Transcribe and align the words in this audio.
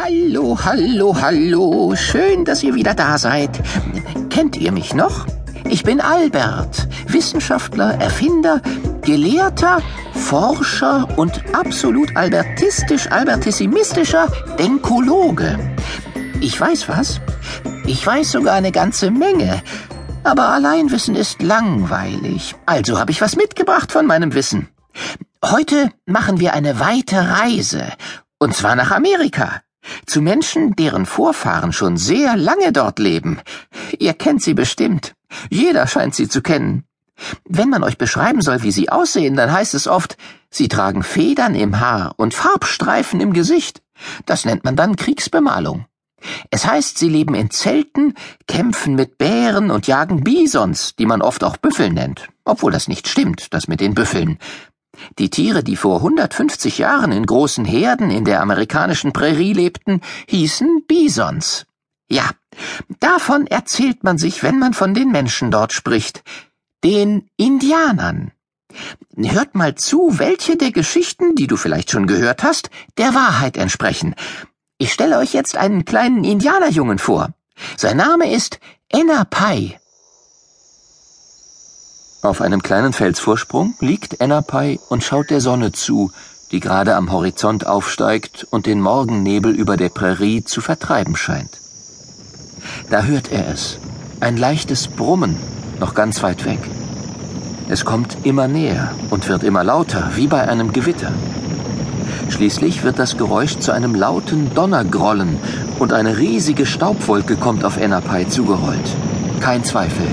Hallo, 0.00 0.56
hallo, 0.64 1.12
hallo. 1.20 1.92
Schön, 1.96 2.44
dass 2.44 2.62
ihr 2.62 2.76
wieder 2.76 2.94
da 2.94 3.18
seid. 3.18 3.50
Kennt 4.30 4.56
ihr 4.56 4.70
mich 4.70 4.94
noch? 4.94 5.26
Ich 5.68 5.82
bin 5.82 6.00
Albert, 6.00 6.86
Wissenschaftler, 7.08 8.00
Erfinder, 8.00 8.62
Gelehrter, 9.02 9.82
Forscher 10.14 11.08
und 11.16 11.42
absolut 11.52 12.16
albertistisch, 12.16 13.10
albertissimistischer 13.10 14.28
Denkologe. 14.56 15.58
Ich 16.40 16.60
weiß 16.60 16.88
was. 16.88 17.20
Ich 17.84 18.06
weiß 18.06 18.30
sogar 18.30 18.54
eine 18.54 18.70
ganze 18.70 19.10
Menge. 19.10 19.60
Aber 20.22 20.50
Alleinwissen 20.50 21.16
ist 21.16 21.42
langweilig. 21.42 22.54
Also 22.66 23.00
habe 23.00 23.10
ich 23.10 23.20
was 23.20 23.34
mitgebracht 23.34 23.90
von 23.90 24.06
meinem 24.06 24.32
Wissen. 24.34 24.68
Heute 25.44 25.90
machen 26.06 26.38
wir 26.38 26.52
eine 26.52 26.78
weite 26.78 27.16
Reise. 27.16 27.82
Und 28.38 28.54
zwar 28.54 28.76
nach 28.76 28.92
Amerika. 28.92 29.60
Zu 30.06 30.20
Menschen, 30.22 30.74
deren 30.76 31.06
Vorfahren 31.06 31.72
schon 31.72 31.96
sehr 31.96 32.36
lange 32.36 32.72
dort 32.72 32.98
leben. 32.98 33.40
Ihr 33.98 34.14
kennt 34.14 34.42
sie 34.42 34.54
bestimmt. 34.54 35.14
Jeder 35.50 35.86
scheint 35.86 36.14
sie 36.14 36.28
zu 36.28 36.42
kennen. 36.42 36.84
Wenn 37.44 37.68
man 37.68 37.82
euch 37.82 37.98
beschreiben 37.98 38.42
soll, 38.42 38.62
wie 38.62 38.70
sie 38.70 38.90
aussehen, 38.90 39.36
dann 39.36 39.52
heißt 39.52 39.74
es 39.74 39.88
oft, 39.88 40.16
sie 40.50 40.68
tragen 40.68 41.02
Federn 41.02 41.54
im 41.54 41.80
Haar 41.80 42.14
und 42.16 42.34
Farbstreifen 42.34 43.20
im 43.20 43.32
Gesicht. 43.32 43.82
Das 44.26 44.44
nennt 44.44 44.64
man 44.64 44.76
dann 44.76 44.96
Kriegsbemalung. 44.96 45.86
Es 46.50 46.66
heißt, 46.66 46.98
sie 46.98 47.08
leben 47.08 47.34
in 47.34 47.50
Zelten, 47.50 48.14
kämpfen 48.46 48.94
mit 48.94 49.18
Bären 49.18 49.70
und 49.70 49.86
jagen 49.86 50.24
Bisons, 50.24 50.96
die 50.96 51.06
man 51.06 51.22
oft 51.22 51.44
auch 51.44 51.56
Büffel 51.56 51.90
nennt, 51.90 52.28
obwohl 52.44 52.72
das 52.72 52.88
nicht 52.88 53.08
stimmt, 53.08 53.52
das 53.54 53.68
mit 53.68 53.80
den 53.80 53.94
Büffeln. 53.94 54.38
Die 55.18 55.30
Tiere, 55.30 55.62
die 55.62 55.76
vor 55.76 55.96
150 55.96 56.78
Jahren 56.78 57.12
in 57.12 57.26
großen 57.26 57.64
Herden 57.64 58.10
in 58.10 58.24
der 58.24 58.40
amerikanischen 58.40 59.12
Prärie 59.12 59.52
lebten, 59.52 60.00
hießen 60.26 60.84
Bisons. 60.86 61.66
Ja, 62.10 62.30
davon 63.00 63.46
erzählt 63.46 64.02
man 64.04 64.18
sich, 64.18 64.42
wenn 64.42 64.58
man 64.58 64.74
von 64.74 64.94
den 64.94 65.10
Menschen 65.10 65.50
dort 65.50 65.72
spricht, 65.72 66.22
den 66.84 67.28
Indianern. 67.36 68.32
Hört 69.16 69.54
mal 69.54 69.74
zu, 69.74 70.18
welche 70.18 70.56
der 70.56 70.72
Geschichten, 70.72 71.34
die 71.34 71.46
du 71.46 71.56
vielleicht 71.56 71.90
schon 71.90 72.06
gehört 72.06 72.42
hast, 72.42 72.70
der 72.96 73.14
Wahrheit 73.14 73.56
entsprechen. 73.56 74.14
Ich 74.78 74.92
stelle 74.92 75.18
euch 75.18 75.32
jetzt 75.32 75.56
einen 75.56 75.84
kleinen 75.84 76.24
Indianerjungen 76.24 76.98
vor. 76.98 77.30
Sein 77.76 77.96
Name 77.96 78.32
ist 78.32 78.60
Enna 78.88 79.24
Pai. 79.24 79.78
Auf 82.20 82.40
einem 82.40 82.62
kleinen 82.62 82.92
Felsvorsprung 82.92 83.74
liegt 83.78 84.20
Ennapai 84.20 84.80
und 84.88 85.04
schaut 85.04 85.30
der 85.30 85.40
Sonne 85.40 85.70
zu, 85.70 86.10
die 86.50 86.58
gerade 86.58 86.96
am 86.96 87.12
Horizont 87.12 87.64
aufsteigt 87.64 88.44
und 88.50 88.66
den 88.66 88.80
Morgennebel 88.80 89.54
über 89.54 89.76
der 89.76 89.90
Prärie 89.90 90.42
zu 90.42 90.60
vertreiben 90.60 91.14
scheint. 91.14 91.60
Da 92.90 93.04
hört 93.04 93.30
er 93.30 93.48
es, 93.48 93.78
ein 94.18 94.36
leichtes 94.36 94.88
Brummen, 94.88 95.36
noch 95.78 95.94
ganz 95.94 96.20
weit 96.24 96.44
weg. 96.44 96.58
Es 97.68 97.84
kommt 97.84 98.16
immer 98.24 98.48
näher 98.48 98.96
und 99.10 99.28
wird 99.28 99.44
immer 99.44 99.62
lauter, 99.62 100.10
wie 100.16 100.26
bei 100.26 100.48
einem 100.48 100.72
Gewitter. 100.72 101.12
Schließlich 102.30 102.82
wird 102.82 102.98
das 102.98 103.16
Geräusch 103.16 103.58
zu 103.58 103.70
einem 103.70 103.94
lauten 103.94 104.52
Donnergrollen 104.54 105.38
und 105.78 105.92
eine 105.92 106.18
riesige 106.18 106.66
Staubwolke 106.66 107.36
kommt 107.36 107.64
auf 107.64 107.76
Ennapai 107.76 108.24
zugerollt. 108.24 108.96
Kein 109.40 109.62
Zweifel, 109.62 110.06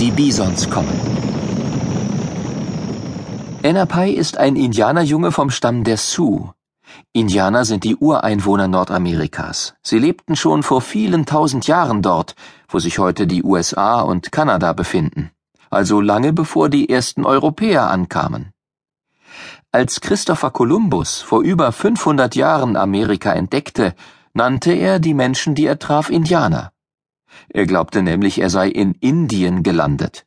die 0.00 0.10
Bisons 0.10 0.70
kommen. 0.70 0.98
Ennapai 3.62 4.08
ist 4.12 4.38
ein 4.38 4.56
Indianerjunge 4.56 5.30
vom 5.30 5.50
Stamm 5.50 5.84
der 5.84 5.98
Sioux. 5.98 6.54
Indianer 7.12 7.66
sind 7.66 7.84
die 7.84 7.96
Ureinwohner 7.96 8.66
Nordamerikas. 8.66 9.74
Sie 9.82 9.98
lebten 9.98 10.36
schon 10.36 10.62
vor 10.62 10.80
vielen 10.80 11.26
tausend 11.26 11.66
Jahren 11.66 12.00
dort, 12.00 12.34
wo 12.70 12.78
sich 12.78 12.98
heute 12.98 13.26
die 13.26 13.42
USA 13.42 14.00
und 14.00 14.32
Kanada 14.32 14.72
befinden, 14.72 15.32
also 15.68 16.00
lange 16.00 16.32
bevor 16.32 16.70
die 16.70 16.88
ersten 16.88 17.26
Europäer 17.26 17.90
ankamen. 17.90 18.54
Als 19.70 20.00
Christopher 20.00 20.50
Columbus 20.50 21.20
vor 21.20 21.42
über 21.42 21.72
500 21.72 22.34
Jahren 22.36 22.76
Amerika 22.76 23.34
entdeckte, 23.34 23.94
nannte 24.32 24.72
er 24.72 24.98
die 24.98 25.14
Menschen, 25.14 25.54
die 25.54 25.66
er 25.66 25.78
traf, 25.78 26.08
Indianer. 26.08 26.72
Er 27.48 27.66
glaubte 27.66 28.02
nämlich, 28.02 28.40
er 28.40 28.50
sei 28.50 28.68
in 28.68 28.92
Indien 28.94 29.62
gelandet. 29.62 30.26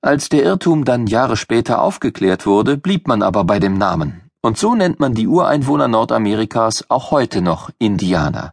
Als 0.00 0.28
der 0.28 0.44
Irrtum 0.44 0.84
dann 0.84 1.06
Jahre 1.06 1.36
später 1.36 1.80
aufgeklärt 1.80 2.46
wurde, 2.46 2.76
blieb 2.76 3.08
man 3.08 3.22
aber 3.22 3.44
bei 3.44 3.58
dem 3.58 3.78
Namen, 3.78 4.20
und 4.42 4.58
so 4.58 4.74
nennt 4.74 5.00
man 5.00 5.14
die 5.14 5.26
Ureinwohner 5.26 5.88
Nordamerikas 5.88 6.90
auch 6.90 7.10
heute 7.10 7.40
noch 7.40 7.70
Indianer. 7.78 8.52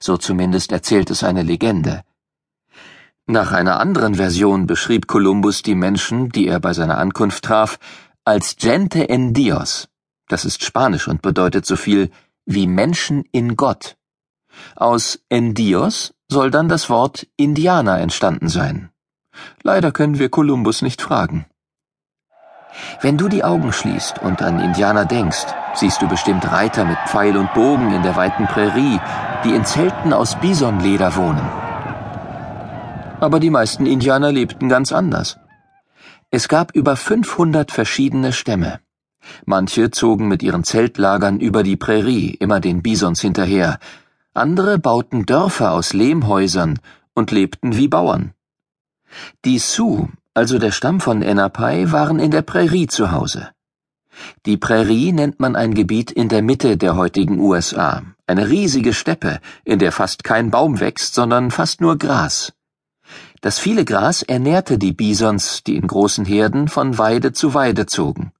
So 0.00 0.16
zumindest 0.16 0.70
erzählt 0.72 1.10
es 1.10 1.24
eine 1.24 1.42
Legende. 1.42 2.02
Nach 3.26 3.52
einer 3.52 3.78
anderen 3.78 4.14
Version 4.14 4.66
beschrieb 4.66 5.06
Kolumbus 5.06 5.62
die 5.62 5.74
Menschen, 5.74 6.30
die 6.30 6.46
er 6.46 6.60
bei 6.60 6.72
seiner 6.72 6.96
Ankunft 6.96 7.44
traf, 7.44 7.78
als 8.24 8.56
Gente 8.56 9.08
en 9.10 9.34
Dios. 9.34 9.88
Das 10.28 10.46
ist 10.46 10.64
Spanisch 10.64 11.08
und 11.08 11.20
bedeutet 11.20 11.66
so 11.66 11.76
viel 11.76 12.10
wie 12.46 12.66
Menschen 12.66 13.24
in 13.30 13.56
Gott. 13.56 13.97
Aus 14.76 15.20
en 15.28 15.54
Dios 15.54 16.14
soll 16.28 16.50
dann 16.50 16.68
das 16.68 16.90
Wort 16.90 17.26
Indianer 17.36 17.98
entstanden 17.98 18.48
sein. 18.48 18.90
Leider 19.62 19.92
können 19.92 20.18
wir 20.18 20.28
Kolumbus 20.28 20.82
nicht 20.82 21.00
fragen. 21.02 21.46
Wenn 23.00 23.18
du 23.18 23.28
die 23.28 23.44
Augen 23.44 23.72
schließt 23.72 24.20
und 24.20 24.42
an 24.42 24.60
Indianer 24.60 25.04
denkst, 25.04 25.46
siehst 25.74 26.02
du 26.02 26.08
bestimmt 26.08 26.50
Reiter 26.50 26.84
mit 26.84 26.98
Pfeil 27.06 27.36
und 27.36 27.52
Bogen 27.54 27.92
in 27.92 28.02
der 28.02 28.16
weiten 28.16 28.46
Prärie, 28.46 29.00
die 29.44 29.54
in 29.54 29.64
Zelten 29.64 30.12
aus 30.12 30.38
Bisonleder 30.40 31.16
wohnen. 31.16 31.48
Aber 33.20 33.40
die 33.40 33.50
meisten 33.50 33.86
Indianer 33.86 34.30
lebten 34.30 34.68
ganz 34.68 34.92
anders. 34.92 35.38
Es 36.30 36.48
gab 36.48 36.74
über 36.74 36.94
500 36.94 37.72
verschiedene 37.72 38.32
Stämme. 38.32 38.80
Manche 39.44 39.90
zogen 39.90 40.28
mit 40.28 40.42
ihren 40.42 40.62
Zeltlagern 40.64 41.40
über 41.40 41.62
die 41.62 41.76
Prärie, 41.76 42.34
immer 42.38 42.60
den 42.60 42.82
Bisons 42.82 43.20
hinterher. 43.20 43.78
Andere 44.38 44.78
bauten 44.78 45.26
Dörfer 45.26 45.72
aus 45.72 45.92
Lehmhäusern 45.92 46.78
und 47.14 47.32
lebten 47.32 47.76
wie 47.76 47.88
Bauern. 47.88 48.34
Die 49.44 49.58
Sioux, 49.58 50.08
also 50.32 50.58
der 50.58 50.70
Stamm 50.70 51.00
von 51.00 51.22
Ennapai, 51.22 51.90
waren 51.90 52.18
in 52.18 52.30
der 52.30 52.42
Prärie 52.42 52.86
zu 52.86 53.10
Hause. 53.10 53.50
Die 54.46 54.56
Prärie 54.56 55.12
nennt 55.12 55.40
man 55.40 55.56
ein 55.56 55.74
Gebiet 55.74 56.10
in 56.10 56.28
der 56.28 56.42
Mitte 56.42 56.76
der 56.76 56.96
heutigen 56.96 57.40
USA, 57.40 58.02
eine 58.26 58.48
riesige 58.48 58.92
Steppe, 58.92 59.40
in 59.64 59.78
der 59.78 59.92
fast 59.92 60.24
kein 60.24 60.50
Baum 60.50 60.80
wächst, 60.80 61.14
sondern 61.14 61.50
fast 61.50 61.80
nur 61.80 61.98
Gras. 61.98 62.52
Das 63.40 63.58
viele 63.58 63.84
Gras 63.84 64.22
ernährte 64.22 64.78
die 64.78 64.92
Bisons, 64.92 65.62
die 65.64 65.76
in 65.76 65.86
großen 65.86 66.24
Herden 66.24 66.68
von 66.68 66.98
Weide 66.98 67.32
zu 67.32 67.54
Weide 67.54 67.86
zogen. 67.86 68.32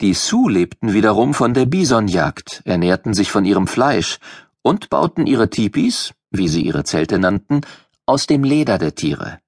Die 0.00 0.14
Sioux 0.14 0.48
lebten 0.48 0.92
wiederum 0.92 1.34
von 1.34 1.54
der 1.54 1.66
Bisonjagd, 1.66 2.62
ernährten 2.64 3.14
sich 3.14 3.30
von 3.30 3.44
ihrem 3.44 3.66
Fleisch 3.66 4.18
und 4.64 4.88
bauten 4.88 5.26
ihre 5.26 5.50
Tipis, 5.50 6.14
wie 6.30 6.48
sie 6.48 6.62
ihre 6.62 6.84
Zelte 6.84 7.18
nannten, 7.18 7.60
aus 8.06 8.26
dem 8.26 8.42
Leder 8.42 8.78
der 8.78 8.94
Tiere. 8.94 9.38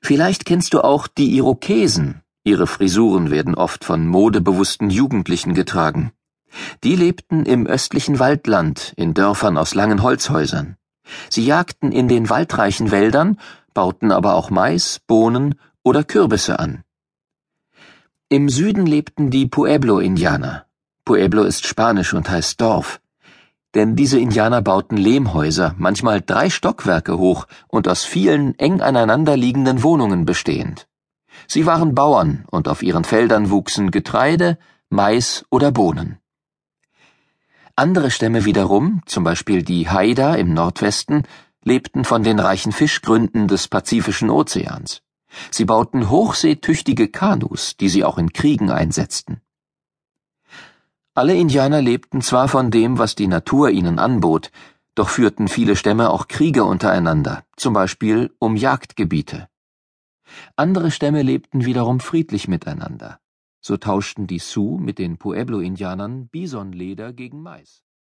Vielleicht 0.00 0.44
kennst 0.46 0.74
du 0.74 0.80
auch 0.80 1.06
die 1.06 1.36
Irokesen. 1.36 2.22
Ihre 2.44 2.66
Frisuren 2.66 3.30
werden 3.30 3.54
oft 3.54 3.84
von 3.84 4.06
modebewussten 4.06 4.90
Jugendlichen 4.90 5.54
getragen. 5.54 6.12
Die 6.82 6.96
lebten 6.96 7.44
im 7.44 7.66
östlichen 7.66 8.18
Waldland, 8.18 8.94
in 8.96 9.12
Dörfern 9.12 9.58
aus 9.58 9.74
langen 9.74 10.02
Holzhäusern. 10.02 10.76
Sie 11.28 11.44
jagten 11.44 11.92
in 11.92 12.08
den 12.08 12.30
waldreichen 12.30 12.90
Wäldern, 12.90 13.38
bauten 13.74 14.12
aber 14.12 14.34
auch 14.34 14.50
Mais, 14.50 15.00
Bohnen 15.06 15.56
oder 15.82 16.04
Kürbisse 16.04 16.58
an. 16.58 16.84
Im 18.30 18.48
Süden 18.48 18.86
lebten 18.86 19.30
die 19.30 19.46
Pueblo-Indianer. 19.46 20.66
Pueblo 21.04 21.42
ist 21.42 21.66
Spanisch 21.66 22.14
und 22.14 22.30
heißt 22.30 22.60
Dorf 22.60 23.00
denn 23.74 23.96
diese 23.96 24.18
Indianer 24.18 24.62
bauten 24.62 24.96
Lehmhäuser, 24.96 25.74
manchmal 25.78 26.20
drei 26.20 26.50
Stockwerke 26.50 27.18
hoch 27.18 27.46
und 27.68 27.88
aus 27.88 28.04
vielen 28.04 28.58
eng 28.58 28.80
aneinander 28.80 29.36
liegenden 29.36 29.82
Wohnungen 29.82 30.24
bestehend. 30.24 30.86
Sie 31.46 31.66
waren 31.66 31.94
Bauern 31.94 32.44
und 32.50 32.68
auf 32.68 32.82
ihren 32.82 33.04
Feldern 33.04 33.50
wuchsen 33.50 33.90
Getreide, 33.90 34.58
Mais 34.88 35.44
oder 35.50 35.72
Bohnen. 35.72 36.18
Andere 37.76 38.12
Stämme 38.12 38.44
wiederum, 38.44 39.00
zum 39.06 39.24
Beispiel 39.24 39.64
die 39.64 39.90
Haida 39.90 40.36
im 40.36 40.54
Nordwesten, 40.54 41.24
lebten 41.64 42.04
von 42.04 42.22
den 42.22 42.38
reichen 42.38 42.70
Fischgründen 42.70 43.48
des 43.48 43.66
Pazifischen 43.66 44.30
Ozeans. 44.30 45.02
Sie 45.50 45.64
bauten 45.64 46.10
hochseetüchtige 46.10 47.08
Kanus, 47.08 47.76
die 47.76 47.88
sie 47.88 48.04
auch 48.04 48.18
in 48.18 48.32
Kriegen 48.32 48.70
einsetzten. 48.70 49.40
Alle 51.16 51.36
Indianer 51.36 51.80
lebten 51.80 52.22
zwar 52.22 52.48
von 52.48 52.72
dem, 52.72 52.98
was 52.98 53.14
die 53.14 53.28
Natur 53.28 53.70
ihnen 53.70 54.00
anbot, 54.00 54.50
doch 54.96 55.08
führten 55.08 55.46
viele 55.46 55.76
Stämme 55.76 56.10
auch 56.10 56.26
Kriege 56.26 56.64
untereinander, 56.64 57.44
zum 57.56 57.72
Beispiel 57.72 58.34
um 58.40 58.56
Jagdgebiete. 58.56 59.48
Andere 60.56 60.90
Stämme 60.90 61.22
lebten 61.22 61.64
wiederum 61.64 62.00
friedlich 62.00 62.48
miteinander. 62.48 63.20
So 63.60 63.76
tauschten 63.76 64.26
die 64.26 64.40
Sioux 64.40 64.76
mit 64.76 64.98
den 64.98 65.16
Pueblo-Indianern 65.16 66.26
Bisonleder 66.26 67.12
gegen 67.12 67.42
Mais. 67.42 67.83